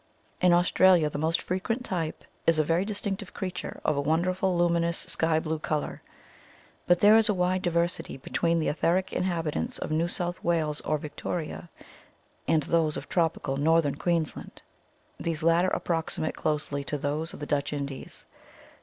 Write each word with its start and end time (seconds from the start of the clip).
"In 0.41 0.51
Australia 0.51 1.11
the 1.11 1.19
most 1.19 1.43
frequent 1.43 1.85
type 1.85 2.23
is 2.47 2.57
a 2.57 2.63
very 2.63 2.83
distinctive 2.85 3.35
creature 3.35 3.79
of 3.85 3.95
a 3.95 4.01
wonderful 4.01 4.57
luminous 4.57 4.97
sky 4.97 5.39
blue 5.39 5.59
colour; 5.59 6.01
but 6.87 7.01
there 7.01 7.17
is 7.17 7.29
a 7.29 7.35
wide 7.35 7.61
diversity 7.61 8.17
between 8.17 8.57
the 8.59 8.67
etheric 8.67 9.13
inhabitants 9.13 9.77
of 9.77 9.91
New 9.91 10.07
South 10.07 10.43
Wales 10.43 10.81
or 10.81 10.97
Victoria 10.97 11.69
and 12.47 12.63
those 12.63 12.97
of 12.97 13.09
tropical 13.09 13.57
Northern 13.57 13.93
Queensland. 13.93 14.63
These 15.19 15.43
lat 15.43 15.61
ter 15.65 15.69
approximate 15.69 16.35
closely 16.35 16.83
to 16.85 16.97
those 16.97 17.31
of 17.35 17.39
the 17.39 17.45
Dutch 17.45 17.71
Indies. 17.71 18.25